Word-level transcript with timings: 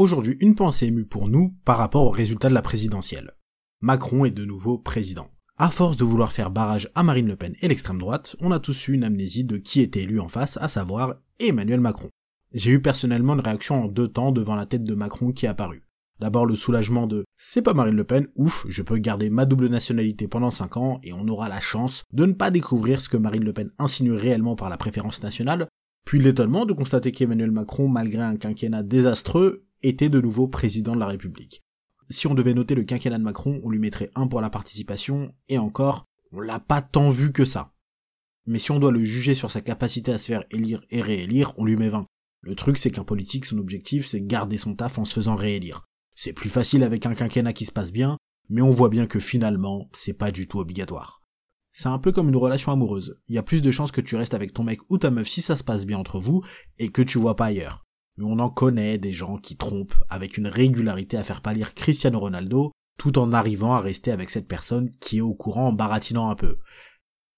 Aujourd'hui, 0.00 0.38
une 0.40 0.54
pensée 0.54 0.86
émue 0.86 1.04
pour 1.04 1.28
nous 1.28 1.54
par 1.66 1.76
rapport 1.76 2.06
au 2.06 2.08
résultat 2.08 2.48
de 2.48 2.54
la 2.54 2.62
présidentielle. 2.62 3.32
Macron 3.82 4.24
est 4.24 4.30
de 4.30 4.46
nouveau 4.46 4.78
président. 4.78 5.28
À 5.58 5.68
force 5.68 5.98
de 5.98 6.04
vouloir 6.04 6.32
faire 6.32 6.50
barrage 6.50 6.90
à 6.94 7.02
Marine 7.02 7.28
Le 7.28 7.36
Pen 7.36 7.54
et 7.60 7.68
l'extrême 7.68 7.98
droite, 7.98 8.34
on 8.40 8.50
a 8.50 8.60
tous 8.60 8.88
eu 8.88 8.94
une 8.94 9.04
amnésie 9.04 9.44
de 9.44 9.58
qui 9.58 9.82
était 9.82 10.04
élu 10.04 10.18
en 10.18 10.28
face, 10.28 10.56
à 10.62 10.68
savoir 10.68 11.16
Emmanuel 11.38 11.80
Macron. 11.80 12.08
J'ai 12.54 12.70
eu 12.70 12.80
personnellement 12.80 13.34
une 13.34 13.40
réaction 13.40 13.74
en 13.74 13.88
deux 13.88 14.08
temps 14.08 14.32
devant 14.32 14.54
la 14.56 14.64
tête 14.64 14.84
de 14.84 14.94
Macron 14.94 15.32
qui 15.32 15.44
est 15.44 15.50
apparue. 15.50 15.82
D'abord 16.18 16.46
le 16.46 16.56
soulagement 16.56 17.06
de 17.06 17.26
c'est 17.36 17.60
pas 17.60 17.74
Marine 17.74 17.96
Le 17.96 18.04
Pen, 18.04 18.26
ouf, 18.36 18.64
je 18.70 18.80
peux 18.80 18.96
garder 18.96 19.28
ma 19.28 19.44
double 19.44 19.68
nationalité 19.68 20.28
pendant 20.28 20.50
5 20.50 20.78
ans 20.78 21.00
et 21.02 21.12
on 21.12 21.28
aura 21.28 21.50
la 21.50 21.60
chance 21.60 22.04
de 22.14 22.24
ne 22.24 22.32
pas 22.32 22.50
découvrir 22.50 23.02
ce 23.02 23.10
que 23.10 23.18
Marine 23.18 23.44
Le 23.44 23.52
Pen 23.52 23.70
insinue 23.78 24.14
réellement 24.14 24.56
par 24.56 24.70
la 24.70 24.78
préférence 24.78 25.22
nationale, 25.22 25.68
puis 26.06 26.20
l'étonnement 26.20 26.64
de 26.64 26.72
constater 26.72 27.12
qu'Emmanuel 27.12 27.50
Macron, 27.50 27.86
malgré 27.86 28.22
un 28.22 28.36
quinquennat 28.36 28.82
désastreux, 28.82 29.66
était 29.82 30.08
de 30.08 30.20
nouveau 30.20 30.48
président 30.48 30.94
de 30.94 31.00
la 31.00 31.06
République. 31.06 31.62
Si 32.10 32.26
on 32.26 32.34
devait 32.34 32.54
noter 32.54 32.74
le 32.74 32.84
quinquennat 32.84 33.18
de 33.18 33.24
Macron, 33.24 33.60
on 33.62 33.70
lui 33.70 33.78
mettrait 33.78 34.10
un 34.14 34.26
pour 34.26 34.40
la 34.40 34.50
participation, 34.50 35.32
et 35.48 35.58
encore, 35.58 36.04
on 36.32 36.40
l'a 36.40 36.58
pas 36.58 36.82
tant 36.82 37.10
vu 37.10 37.32
que 37.32 37.44
ça. 37.44 37.72
Mais 38.46 38.58
si 38.58 38.72
on 38.72 38.80
doit 38.80 38.90
le 38.90 39.04
juger 39.04 39.34
sur 39.34 39.50
sa 39.50 39.60
capacité 39.60 40.12
à 40.12 40.18
se 40.18 40.26
faire 40.26 40.44
élire 40.50 40.82
et 40.90 41.02
réélire, 41.02 41.52
on 41.56 41.64
lui 41.64 41.76
met 41.76 41.88
20. 41.88 42.06
Le 42.40 42.54
truc, 42.54 42.78
c'est 42.78 42.90
qu'un 42.90 43.04
politique, 43.04 43.44
son 43.44 43.58
objectif, 43.58 44.06
c'est 44.06 44.22
garder 44.22 44.58
son 44.58 44.74
taf 44.74 44.98
en 44.98 45.04
se 45.04 45.14
faisant 45.14 45.36
réélire. 45.36 45.84
C'est 46.16 46.32
plus 46.32 46.48
facile 46.48 46.82
avec 46.82 47.06
un 47.06 47.14
quinquennat 47.14 47.52
qui 47.52 47.64
se 47.64 47.72
passe 47.72 47.92
bien, 47.92 48.16
mais 48.48 48.62
on 48.62 48.70
voit 48.70 48.88
bien 48.88 49.06
que 49.06 49.20
finalement, 49.20 49.88
c'est 49.92 50.14
pas 50.14 50.32
du 50.32 50.48
tout 50.48 50.58
obligatoire. 50.58 51.22
C'est 51.72 51.88
un 51.88 51.98
peu 51.98 52.10
comme 52.10 52.28
une 52.28 52.36
relation 52.36 52.72
amoureuse. 52.72 53.20
Il 53.28 53.36
y 53.36 53.38
a 53.38 53.44
plus 53.44 53.62
de 53.62 53.70
chances 53.70 53.92
que 53.92 54.00
tu 54.00 54.16
restes 54.16 54.34
avec 54.34 54.52
ton 54.52 54.64
mec 54.64 54.80
ou 54.88 54.98
ta 54.98 55.10
meuf 55.10 55.28
si 55.28 55.42
ça 55.42 55.56
se 55.56 55.62
passe 55.62 55.86
bien 55.86 55.98
entre 55.98 56.18
vous, 56.18 56.42
et 56.78 56.88
que 56.88 57.02
tu 57.02 57.18
vois 57.18 57.36
pas 57.36 57.46
ailleurs 57.46 57.86
mais 58.20 58.26
on 58.26 58.38
en 58.38 58.50
connaît 58.50 58.98
des 58.98 59.14
gens 59.14 59.38
qui 59.38 59.56
trompent 59.56 59.94
avec 60.10 60.36
une 60.36 60.46
régularité 60.46 61.16
à 61.16 61.24
faire 61.24 61.40
pâlir 61.40 61.74
Cristiano 61.74 62.20
Ronaldo, 62.20 62.70
tout 62.98 63.18
en 63.18 63.32
arrivant 63.32 63.72
à 63.72 63.80
rester 63.80 64.12
avec 64.12 64.28
cette 64.28 64.46
personne 64.46 64.90
qui 65.00 65.18
est 65.18 65.22
au 65.22 65.32
courant 65.32 65.68
en 65.68 65.72
baratinant 65.72 66.28
un 66.28 66.34
peu. 66.34 66.58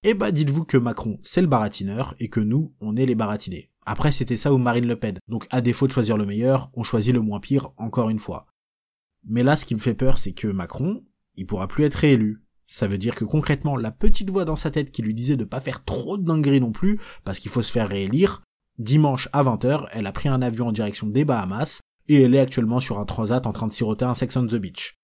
Eh 0.03 0.15
bah 0.15 0.33
dites-vous 0.33 0.65
que 0.65 0.77
Macron 0.77 1.21
c'est 1.23 1.41
le 1.41 1.47
baratineur 1.47 2.17
et 2.19 2.29
que 2.29 2.41
nous 2.41 2.75
on 2.81 2.97
est 2.97 3.07
les 3.07 3.15
baratinés. 3.15 3.71
Après 3.87 4.11
c'était 4.11 4.37
ça 4.37 4.53
ou 4.53 4.59
Marine 4.59 4.89
Le 4.89 4.97
Pen, 4.97 5.19
donc 5.29 5.47
à 5.51 5.61
défaut 5.61 5.87
de 5.87 5.93
choisir 5.93 6.17
le 6.17 6.27
meilleur, 6.27 6.69
on 6.75 6.83
choisit 6.83 7.15
le 7.15 7.21
moins 7.21 7.39
pire 7.39 7.71
encore 7.77 8.11
une 8.11 8.19
fois. 8.19 8.47
Mais 9.25 9.45
là 9.45 9.55
ce 9.55 9.65
qui 9.65 9.77
me 9.77 9.81
fait 9.81 9.95
peur 9.95 10.19
c'est 10.19 10.33
que 10.33 10.49
Macron, 10.49 11.05
il 11.37 11.47
pourra 11.47 11.69
plus 11.69 11.85
être 11.85 11.95
réélu. 11.95 12.43
Ça 12.67 12.89
veut 12.89 12.99
dire 12.99 13.15
que 13.15 13.25
concrètement 13.25 13.77
la 13.77 13.93
petite 13.93 14.31
voix 14.31 14.45
dans 14.45 14.57
sa 14.57 14.73
tête 14.73 14.91
qui 14.91 15.03
lui 15.03 15.15
disait 15.15 15.37
de 15.37 15.45
pas 15.45 15.61
faire 15.61 15.85
trop 15.85 16.19
de 16.19 16.25
dingueries 16.25 16.61
non 16.61 16.73
plus, 16.73 16.99
parce 17.23 17.39
qu'il 17.39 17.53
faut 17.53 17.63
se 17.63 17.71
faire 17.71 17.89
réélire, 17.89 18.43
Dimanche 18.79 19.29
à 19.33 19.45
20h, 19.45 19.87
elle 19.93 20.07
a 20.07 20.13
pris 20.13 20.29
un 20.29 20.43
avion 20.43 20.69
en 20.69 20.73
direction 20.73 21.07
des 21.07 21.25
Bahamas, 21.25 21.81
et 22.09 22.23
elle 22.23 22.35
est 22.35 22.41
actuellement 22.41 22.81
sur 22.81 22.99
un 22.99 23.05
transat 23.05 23.47
en 23.47 23.53
train 23.53 23.67
de 23.67 23.73
siroter 23.73 24.05
un 24.05 24.15
Sex 24.15 24.37
on 24.37 24.47
the 24.47 24.55
Beach. 24.55 24.99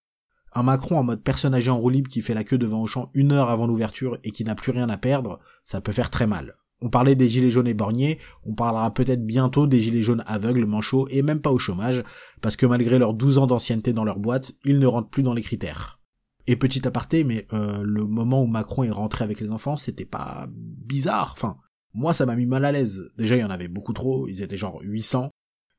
Un 0.54 0.62
Macron 0.62 0.98
en 0.98 1.04
mode 1.04 1.22
personne 1.22 1.54
âgée 1.54 1.70
en 1.70 1.78
roue 1.78 1.90
libre 1.90 2.10
qui 2.10 2.22
fait 2.22 2.34
la 2.34 2.44
queue 2.44 2.58
devant 2.58 2.82
Auchan 2.82 3.10
une 3.14 3.32
heure 3.32 3.50
avant 3.50 3.66
l'ouverture 3.66 4.18
et 4.24 4.30
qui 4.30 4.44
n'a 4.44 4.54
plus 4.54 4.72
rien 4.72 4.88
à 4.88 4.96
perdre, 4.96 5.38
ça 5.64 5.80
peut 5.80 5.92
faire 5.92 6.10
très 6.10 6.26
mal. 6.26 6.54
On 6.80 6.90
parlait 6.90 7.16
des 7.16 7.28
gilets 7.28 7.50
jaunes 7.50 7.66
éborgnés, 7.66 8.18
on 8.44 8.54
parlera 8.54 8.92
peut-être 8.94 9.26
bientôt 9.26 9.66
des 9.66 9.82
gilets 9.82 10.02
jaunes 10.02 10.22
aveugles, 10.26 10.64
manchots 10.64 11.08
et 11.10 11.22
même 11.22 11.40
pas 11.40 11.50
au 11.50 11.58
chômage, 11.58 12.02
parce 12.40 12.56
que 12.56 12.66
malgré 12.66 12.98
leurs 12.98 13.14
12 13.14 13.38
ans 13.38 13.46
d'ancienneté 13.46 13.92
dans 13.92 14.04
leur 14.04 14.18
boîte, 14.18 14.52
ils 14.64 14.78
ne 14.78 14.86
rentrent 14.86 15.10
plus 15.10 15.22
dans 15.22 15.34
les 15.34 15.42
critères. 15.42 16.00
Et 16.46 16.56
petit 16.56 16.86
aparté, 16.86 17.24
mais 17.24 17.46
euh, 17.52 17.82
le 17.84 18.06
moment 18.06 18.42
où 18.42 18.46
Macron 18.46 18.84
est 18.84 18.90
rentré 18.90 19.24
avec 19.24 19.40
les 19.40 19.50
enfants, 19.50 19.76
c'était 19.76 20.06
pas 20.06 20.46
bizarre, 20.50 21.32
enfin, 21.36 21.58
moi, 21.94 22.12
ça 22.12 22.26
m'a 22.26 22.36
mis 22.36 22.46
mal 22.46 22.64
à 22.64 22.72
l'aise. 22.72 23.10
Déjà, 23.16 23.36
il 23.36 23.40
y 23.40 23.44
en 23.44 23.50
avait 23.50 23.68
beaucoup 23.68 23.92
trop, 23.92 24.28
ils 24.28 24.42
étaient 24.42 24.56
genre 24.56 24.80
800, 24.82 25.30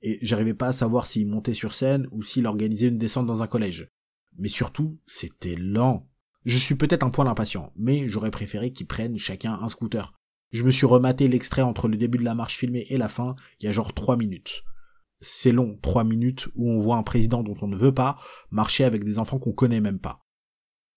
et 0.02 0.20
j'arrivais 0.22 0.54
pas 0.54 0.68
à 0.68 0.74
savoir 0.74 1.08
s'ils 1.08 1.28
montaient 1.28 1.54
sur 1.54 1.74
scène 1.74 2.08
ou 2.12 2.24
s'ils 2.24 2.48
organisaient 2.48 2.88
une 2.88 2.98
descente 2.98 3.26
dans 3.26 3.44
un 3.44 3.48
collège. 3.48 3.90
Mais 4.38 4.50
surtout, 4.50 5.00
c'était 5.08 5.56
lent. 5.56 6.08
Je 6.46 6.58
suis 6.58 6.76
peut-être 6.76 7.04
un 7.04 7.10
poil 7.10 7.28
impatient, 7.28 7.74
mais 7.76 8.08
j'aurais 8.08 8.32
préféré 8.32 8.72
qu'ils 8.72 8.88
prennent 8.88 9.18
chacun 9.18 9.60
un 9.62 9.68
scooter. 9.68 10.14
Je 10.52 10.64
me 10.64 10.72
suis 10.72 10.86
rematé 10.86 11.28
l'extrait 11.28 11.62
entre 11.62 11.88
le 11.88 11.98
début 11.98 12.18
de 12.18 12.24
la 12.24 12.34
marche 12.34 12.58
filmée 12.58 12.86
et 12.90 12.98
la 12.98 13.10
fin, 13.10 13.36
il 13.60 13.66
y 13.66 13.70
a 13.70 13.72
genre 13.72 13.94
3 13.94 14.18
minutes. 14.18 14.64
C'est 15.20 15.52
long, 15.52 15.78
3 15.82 16.06
minutes 16.06 16.48
où 16.56 16.72
on 16.72 16.80
voit 16.80 16.96
un 16.96 17.04
président 17.04 17.44
dont 17.44 17.56
on 17.62 17.68
ne 17.68 17.78
veut 17.78 17.94
pas 17.94 18.18
marcher 18.50 18.86
avec 18.86 19.04
des 19.04 19.20
enfants 19.20 19.38
qu'on 19.38 19.52
connaît 19.52 19.82
même 19.82 20.00
pas. 20.00 20.26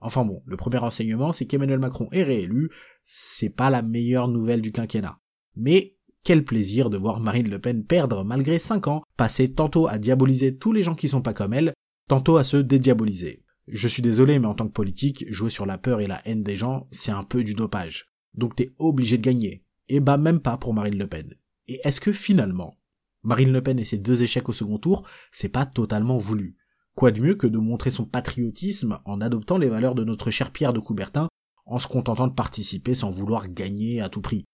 Enfin 0.03 0.25
bon, 0.25 0.43
le 0.47 0.57
premier 0.57 0.79
renseignement, 0.79 1.33
c'est 1.33 1.47
qu'Emmanuel 1.47 1.79
Macron 1.79 2.09
est 2.13 2.25
réélu, 2.25 2.71
c'est 3.05 3.51
pas 3.51 3.71
la 3.71 3.83
meilleure 3.83 4.29
nouvelle 4.29 4.61
du 4.61 4.73
quinquennat. 4.73 5.19
Mais 5.57 5.97
quel 6.25 6.45
plaisir 6.45 6.91
de 6.91 6.97
voir 6.97 7.21
Marine 7.21 7.49
Le 7.49 7.59
Pen 7.59 7.85
perdre 7.85 8.25
malgré 8.25 8.59
5 8.59 8.89
ans, 8.89 9.03
passer 9.17 9.53
tantôt 9.53 9.89
à 9.89 9.99
diaboliser 9.99 10.57
tous 10.57 10.73
les 10.73 10.83
gens 10.83 10.95
qui 10.95 11.09
sont 11.09 11.23
pas 11.23 11.35
comme 11.35 11.53
elle, 11.53 11.73
tantôt 12.09 12.37
à 12.37 12.45
se 12.45 12.57
dédiaboliser. 12.57 13.45
Je 13.69 13.89
suis 13.89 14.03
désolé, 14.03 14.39
mais 14.39 14.47
en 14.47 14.55
tant 14.55 14.67
que 14.67 14.73
politique, 14.73 15.25
jouer 15.31 15.51
sur 15.51 15.67
la 15.67 15.79
peur 15.79 16.01
et 16.01 16.07
la 16.07 16.21
haine 16.27 16.43
des 16.43 16.57
gens, 16.57 16.89
c'est 16.91 17.13
un 17.13 17.25
peu 17.25 17.45
du 17.45 17.55
dopage. 17.55 18.07
Donc 18.35 18.57
t'es 18.57 18.75
obligé 18.79 19.19
de 19.19 19.23
gagner. 19.23 19.65
Et 19.89 20.01
bah 20.01 20.17
même 20.17 20.41
pas 20.41 20.57
pour 20.57 20.75
Marine 20.75 20.99
Le 20.99 21.07
Pen. 21.07 21.35
Et 21.69 21.81
est-ce 21.85 22.01
que 22.01 22.13
finalement, 22.13 22.79
Marine 23.23 23.53
Le 23.53 23.63
Pen 23.63 23.79
et 23.79 23.85
ses 23.85 23.99
deux 23.99 24.23
échecs 24.23 24.49
au 24.49 24.53
second 24.53 24.79
tour, 24.79 25.07
c'est 25.31 25.49
pas 25.49 25.67
totalement 25.67 26.19
voulu? 26.19 26.57
Quoi 26.95 27.11
de 27.11 27.21
mieux 27.21 27.35
que 27.35 27.47
de 27.47 27.59
montrer 27.59 27.91
son 27.91 28.05
patriotisme 28.05 28.99
en 29.05 29.21
adoptant 29.21 29.59
les 29.59 29.69
valeurs 29.69 29.95
de 29.95 30.05
notre 30.05 30.31
cher 30.31 30.51
Pierre 30.51 30.73
de 30.73 30.81
Coubertin, 30.81 31.29
en 31.65 31.79
se 31.79 31.89
contentant 31.89 32.29
de 32.29 32.35
participer 32.35 32.95
sans 32.95 33.11
vouloir 33.11 33.49
gagner 33.49 34.01
à 34.01 34.09
tout 34.09 34.21
prix. 34.21 34.45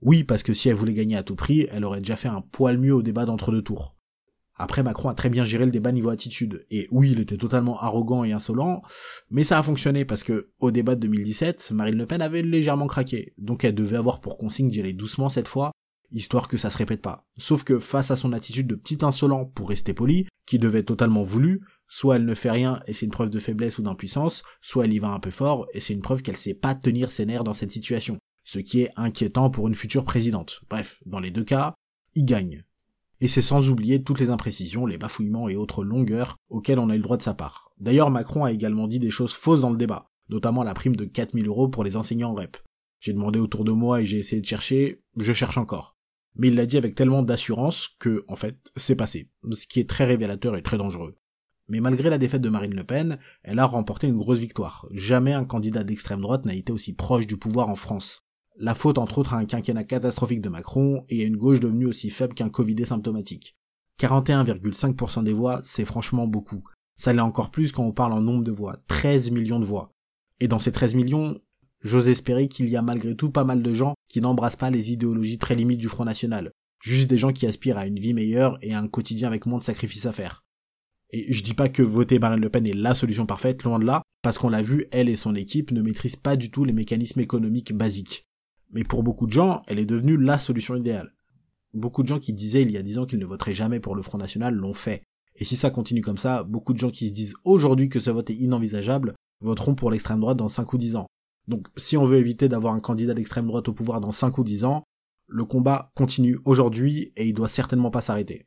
Oui, 0.00 0.24
parce 0.24 0.42
que 0.42 0.54
si 0.54 0.68
elle 0.68 0.74
voulait 0.74 0.94
gagner 0.94 1.16
à 1.16 1.22
tout 1.22 1.36
prix, 1.36 1.66
elle 1.70 1.84
aurait 1.84 2.00
déjà 2.00 2.16
fait 2.16 2.28
un 2.28 2.40
poil 2.40 2.78
mieux 2.78 2.94
au 2.94 3.02
débat 3.02 3.24
d'entre-deux 3.24 3.62
tours. 3.62 3.94
Après, 4.54 4.82
Macron 4.82 5.08
a 5.08 5.14
très 5.14 5.30
bien 5.30 5.44
géré 5.44 5.64
le 5.64 5.70
débat 5.70 5.92
niveau 5.92 6.10
attitude. 6.10 6.66
Et 6.70 6.86
oui, 6.90 7.12
il 7.12 7.20
était 7.20 7.36
totalement 7.36 7.80
arrogant 7.80 8.22
et 8.22 8.32
insolent, 8.32 8.82
mais 9.30 9.44
ça 9.44 9.58
a 9.58 9.62
fonctionné 9.62 10.04
parce 10.04 10.22
que, 10.22 10.50
au 10.60 10.70
débat 10.70 10.94
de 10.94 11.00
2017, 11.00 11.72
Marine 11.72 11.96
Le 11.96 12.06
Pen 12.06 12.22
avait 12.22 12.42
légèrement 12.42 12.86
craqué. 12.86 13.32
Donc 13.38 13.64
elle 13.64 13.74
devait 13.74 13.96
avoir 13.96 14.20
pour 14.20 14.38
consigne 14.38 14.70
d'y 14.70 14.80
aller 14.80 14.92
doucement 14.92 15.28
cette 15.28 15.48
fois, 15.48 15.72
histoire 16.10 16.48
que 16.48 16.58
ça 16.58 16.70
se 16.70 16.78
répète 16.78 17.02
pas. 17.02 17.26
Sauf 17.38 17.64
que 17.64 17.78
face 17.78 18.10
à 18.10 18.16
son 18.16 18.32
attitude 18.32 18.66
de 18.66 18.74
petit 18.74 18.98
insolent 19.02 19.46
pour 19.46 19.68
rester 19.68 19.94
poli, 19.94 20.26
qui 20.46 20.58
devait 20.58 20.80
être 20.80 20.86
totalement 20.86 21.22
voulu, 21.22 21.62
soit 21.92 22.16
elle 22.16 22.24
ne 22.24 22.32
fait 22.32 22.50
rien 22.50 22.80
et 22.86 22.94
c'est 22.94 23.04
une 23.04 23.12
preuve 23.12 23.28
de 23.28 23.38
faiblesse 23.38 23.76
ou 23.76 23.82
d'impuissance, 23.82 24.44
soit 24.62 24.86
elle 24.86 24.94
y 24.94 24.98
va 24.98 25.08
un 25.08 25.20
peu 25.20 25.30
fort 25.30 25.66
et 25.74 25.80
c'est 25.80 25.92
une 25.92 26.00
preuve 26.00 26.22
qu'elle 26.22 26.38
sait 26.38 26.54
pas 26.54 26.74
tenir 26.74 27.10
ses 27.10 27.26
nerfs 27.26 27.44
dans 27.44 27.52
cette 27.52 27.70
situation. 27.70 28.16
Ce 28.44 28.60
qui 28.60 28.80
est 28.80 28.90
inquiétant 28.96 29.50
pour 29.50 29.68
une 29.68 29.74
future 29.74 30.06
présidente. 30.06 30.62
Bref, 30.70 31.02
dans 31.04 31.20
les 31.20 31.30
deux 31.30 31.44
cas, 31.44 31.74
il 32.14 32.24
gagne. 32.24 32.64
Et 33.20 33.28
c'est 33.28 33.42
sans 33.42 33.68
oublier 33.68 34.02
toutes 34.02 34.20
les 34.20 34.30
imprécisions, 34.30 34.86
les 34.86 34.96
bafouillements 34.96 35.50
et 35.50 35.56
autres 35.56 35.84
longueurs 35.84 36.36
auxquelles 36.48 36.78
on 36.78 36.88
a 36.88 36.94
eu 36.94 36.96
le 36.96 37.02
droit 37.02 37.18
de 37.18 37.22
sa 37.22 37.34
part. 37.34 37.72
D'ailleurs, 37.78 38.10
Macron 38.10 38.44
a 38.44 38.52
également 38.52 38.88
dit 38.88 38.98
des 38.98 39.10
choses 39.10 39.34
fausses 39.34 39.60
dans 39.60 39.70
le 39.70 39.76
débat, 39.76 40.08
notamment 40.30 40.64
la 40.64 40.72
prime 40.72 40.96
de 40.96 41.04
4000 41.04 41.46
euros 41.46 41.68
pour 41.68 41.84
les 41.84 41.96
enseignants 41.96 42.30
en 42.30 42.34
REP. 42.34 42.56
J'ai 43.00 43.12
demandé 43.12 43.38
autour 43.38 43.64
de 43.64 43.72
moi 43.72 44.00
et 44.00 44.06
j'ai 44.06 44.18
essayé 44.18 44.40
de 44.40 44.46
chercher, 44.46 44.96
je 45.18 45.32
cherche 45.34 45.58
encore. 45.58 45.98
Mais 46.36 46.48
il 46.48 46.54
l'a 46.54 46.64
dit 46.64 46.78
avec 46.78 46.94
tellement 46.94 47.22
d'assurance 47.22 47.90
que, 47.98 48.24
en 48.28 48.36
fait, 48.36 48.72
c'est 48.76 48.96
passé. 48.96 49.28
Ce 49.52 49.66
qui 49.66 49.78
est 49.78 49.90
très 49.90 50.06
révélateur 50.06 50.56
et 50.56 50.62
très 50.62 50.78
dangereux. 50.78 51.18
Mais 51.72 51.80
malgré 51.80 52.10
la 52.10 52.18
défaite 52.18 52.42
de 52.42 52.50
Marine 52.50 52.74
Le 52.74 52.84
Pen, 52.84 53.18
elle 53.42 53.58
a 53.58 53.64
remporté 53.64 54.06
une 54.06 54.18
grosse 54.18 54.38
victoire. 54.38 54.86
Jamais 54.90 55.32
un 55.32 55.46
candidat 55.46 55.84
d'extrême 55.84 56.20
droite 56.20 56.44
n'a 56.44 56.54
été 56.54 56.70
aussi 56.70 56.92
proche 56.92 57.26
du 57.26 57.38
pouvoir 57.38 57.70
en 57.70 57.76
France. 57.76 58.20
La 58.58 58.74
faute 58.74 58.98
entre 58.98 59.16
autres 59.16 59.32
à 59.32 59.38
un 59.38 59.46
quinquennat 59.46 59.84
catastrophique 59.84 60.42
de 60.42 60.50
Macron 60.50 61.06
et 61.08 61.22
à 61.22 61.26
une 61.26 61.38
gauche 61.38 61.60
devenue 61.60 61.86
aussi 61.86 62.10
faible 62.10 62.34
qu'un 62.34 62.50
Covid 62.50 62.84
symptomatique. 62.84 63.56
41,5% 64.00 65.24
des 65.24 65.32
voix, 65.32 65.62
c'est 65.64 65.86
franchement 65.86 66.26
beaucoup. 66.26 66.62
Ça 66.98 67.14
l'est 67.14 67.20
encore 67.20 67.50
plus 67.50 67.72
quand 67.72 67.84
on 67.84 67.92
parle 67.92 68.12
en 68.12 68.20
nombre 68.20 68.44
de 68.44 68.52
voix. 68.52 68.76
13 68.88 69.30
millions 69.30 69.58
de 69.58 69.64
voix. 69.64 69.94
Et 70.40 70.48
dans 70.48 70.58
ces 70.58 70.72
13 70.72 70.94
millions, 70.94 71.40
j'ose 71.80 72.08
espérer 72.08 72.48
qu'il 72.48 72.68
y 72.68 72.76
a 72.76 72.82
malgré 72.82 73.16
tout 73.16 73.30
pas 73.30 73.44
mal 73.44 73.62
de 73.62 73.72
gens 73.72 73.94
qui 74.10 74.20
n'embrassent 74.20 74.56
pas 74.56 74.70
les 74.70 74.92
idéologies 74.92 75.38
très 75.38 75.54
limites 75.54 75.80
du 75.80 75.88
Front 75.88 76.04
National. 76.04 76.52
Juste 76.82 77.08
des 77.08 77.16
gens 77.16 77.32
qui 77.32 77.46
aspirent 77.46 77.78
à 77.78 77.86
une 77.86 77.98
vie 77.98 78.12
meilleure 78.12 78.58
et 78.60 78.74
à 78.74 78.78
un 78.78 78.88
quotidien 78.88 79.28
avec 79.28 79.46
moins 79.46 79.58
de 79.58 79.64
sacrifices 79.64 80.04
à 80.04 80.12
faire. 80.12 80.41
Et 81.12 81.32
je 81.32 81.42
dis 81.42 81.54
pas 81.54 81.68
que 81.68 81.82
voter 81.82 82.18
Marine 82.18 82.40
Le 82.40 82.48
Pen 82.48 82.66
est 82.66 82.74
la 82.74 82.94
solution 82.94 83.26
parfaite, 83.26 83.62
loin 83.64 83.78
de 83.78 83.84
là, 83.84 84.02
parce 84.22 84.38
qu'on 84.38 84.48
l'a 84.48 84.62
vu, 84.62 84.86
elle 84.92 85.08
et 85.08 85.16
son 85.16 85.34
équipe 85.34 85.70
ne 85.70 85.82
maîtrisent 85.82 86.16
pas 86.16 86.36
du 86.36 86.50
tout 86.50 86.64
les 86.64 86.72
mécanismes 86.72 87.20
économiques 87.20 87.72
basiques. 87.72 88.24
Mais 88.70 88.84
pour 88.84 89.02
beaucoup 89.02 89.26
de 89.26 89.32
gens, 89.32 89.62
elle 89.66 89.78
est 89.78 89.86
devenue 89.86 90.16
la 90.16 90.38
solution 90.38 90.74
idéale. 90.74 91.12
Beaucoup 91.74 92.02
de 92.02 92.08
gens 92.08 92.18
qui 92.18 92.32
disaient 92.32 92.62
il 92.62 92.70
y 92.70 92.78
a 92.78 92.82
dix 92.82 92.98
ans 92.98 93.04
qu'ils 93.04 93.18
ne 93.18 93.26
voteraient 93.26 93.52
jamais 93.52 93.80
pour 93.80 93.94
le 93.94 94.02
Front 94.02 94.18
National 94.18 94.54
l'ont 94.54 94.74
fait. 94.74 95.02
Et 95.36 95.44
si 95.44 95.56
ça 95.56 95.70
continue 95.70 96.02
comme 96.02 96.18
ça, 96.18 96.42
beaucoup 96.42 96.72
de 96.72 96.78
gens 96.78 96.90
qui 96.90 97.08
se 97.08 97.14
disent 97.14 97.34
aujourd'hui 97.44 97.88
que 97.88 98.00
ce 98.00 98.10
vote 98.10 98.30
est 98.30 98.34
inenvisageable 98.34 99.14
voteront 99.40 99.74
pour 99.74 99.90
l'extrême 99.90 100.20
droite 100.20 100.36
dans 100.36 100.48
5 100.48 100.72
ou 100.72 100.78
10 100.78 100.96
ans. 100.96 101.06
Donc 101.48 101.68
si 101.76 101.96
on 101.96 102.04
veut 102.04 102.18
éviter 102.18 102.48
d'avoir 102.48 102.74
un 102.74 102.80
candidat 102.80 103.14
d'extrême 103.14 103.46
droite 103.46 103.68
au 103.68 103.72
pouvoir 103.72 104.00
dans 104.00 104.12
5 104.12 104.36
ou 104.38 104.44
10 104.44 104.64
ans, 104.64 104.84
le 105.26 105.44
combat 105.44 105.90
continue 105.94 106.38
aujourd'hui 106.44 107.12
et 107.16 107.26
il 107.26 107.34
doit 107.34 107.48
certainement 107.48 107.90
pas 107.90 108.02
s'arrêter. 108.02 108.46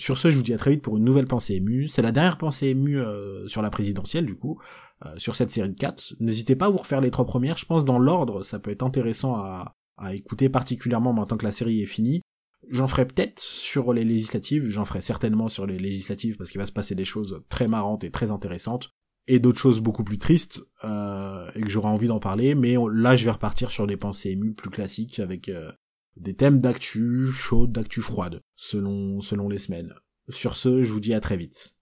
Sur 0.00 0.16
ce, 0.16 0.30
je 0.30 0.36
vous 0.36 0.42
dis 0.42 0.54
à 0.54 0.56
très 0.56 0.70
vite 0.70 0.80
pour 0.82 0.96
une 0.96 1.04
nouvelle 1.04 1.26
pensée 1.26 1.56
émue. 1.56 1.86
C'est 1.86 2.00
la 2.00 2.10
dernière 2.10 2.38
pensée 2.38 2.68
émue 2.68 2.98
euh, 2.98 3.46
sur 3.48 3.60
la 3.60 3.68
présidentielle, 3.68 4.24
du 4.24 4.34
coup, 4.34 4.58
euh, 5.04 5.12
sur 5.18 5.34
cette 5.34 5.50
série 5.50 5.68
de 5.68 5.74
4. 5.74 6.14
N'hésitez 6.20 6.56
pas 6.56 6.66
à 6.66 6.68
vous 6.70 6.78
refaire 6.78 7.02
les 7.02 7.10
trois 7.10 7.26
premières. 7.26 7.58
Je 7.58 7.66
pense 7.66 7.84
dans 7.84 7.98
l'ordre, 7.98 8.42
ça 8.42 8.58
peut 8.58 8.70
être 8.70 8.82
intéressant 8.82 9.34
à, 9.36 9.76
écouter, 10.12 10.48
particulièrement 10.48 11.12
maintenant 11.12 11.36
que 11.36 11.44
la 11.44 11.52
série 11.52 11.82
est 11.82 11.86
finie. 11.86 12.22
J'en 12.70 12.86
ferai 12.86 13.06
peut-être 13.06 13.40
sur 13.40 13.92
les 13.92 14.04
législatives, 14.04 14.70
j'en 14.70 14.86
ferai 14.86 15.02
certainement 15.02 15.48
sur 15.48 15.66
les 15.66 15.78
législatives 15.78 16.38
parce 16.38 16.50
qu'il 16.50 16.60
va 16.60 16.66
se 16.66 16.72
passer 16.72 16.94
des 16.94 17.04
choses 17.04 17.42
très 17.50 17.68
marrantes 17.68 18.02
et 18.02 18.10
très 18.10 18.30
intéressantes 18.30 18.88
et 19.26 19.38
d'autres 19.38 19.58
choses 19.58 19.80
beaucoup 19.80 20.04
plus 20.04 20.16
tristes 20.16 20.62
euh, 20.84 21.50
et 21.54 21.60
que 21.60 21.68
j'aurai 21.68 21.88
envie 21.88 22.08
d'en 22.08 22.20
parler. 22.20 22.54
Mais 22.54 22.76
là, 22.92 23.16
je 23.16 23.24
vais 23.26 23.30
repartir 23.30 23.70
sur 23.70 23.86
des 23.86 23.98
pensées 23.98 24.30
émues 24.30 24.54
plus 24.54 24.70
classiques 24.70 25.18
avec 25.18 25.50
euh, 25.50 25.70
des 26.16 26.34
thèmes 26.34 26.60
d'actu 26.60 27.26
chaude, 27.26 27.72
d'actu 27.72 28.00
froide, 28.00 28.40
selon 28.56 29.20
selon 29.20 29.48
les 29.48 29.58
semaines. 29.58 29.94
Sur 30.28 30.56
ce, 30.56 30.84
je 30.84 30.92
vous 30.92 31.00
dis 31.00 31.14
à 31.14 31.20
très 31.20 31.36
vite. 31.36 31.74